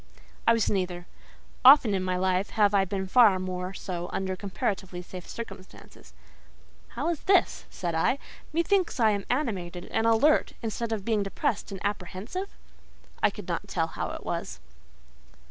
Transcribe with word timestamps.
I 0.47 0.53
was 0.53 0.67
neither. 0.67 1.05
Often 1.63 1.93
in 1.93 2.01
my 2.03 2.17
life 2.17 2.49
have 2.49 2.73
I 2.73 2.85
been 2.85 3.05
far 3.05 3.37
more 3.37 3.71
so 3.75 4.09
under 4.11 4.35
comparatively 4.35 5.03
safe 5.03 5.29
circumstances. 5.29 6.15
"How 6.97 7.09
is 7.09 7.19
this?" 7.25 7.65
said 7.69 7.93
I. 7.93 8.17
"Methinks 8.51 8.99
I 8.99 9.11
am 9.11 9.25
animated 9.29 9.85
and 9.91 10.07
alert, 10.07 10.53
instead 10.63 10.91
of 10.91 11.05
being 11.05 11.21
depressed 11.21 11.71
and 11.71 11.79
apprehensive?" 11.85 12.49
I 13.21 13.29
could 13.29 13.47
not 13.47 13.67
tell 13.67 13.89
how 13.89 14.09
it 14.09 14.23
was. 14.25 14.59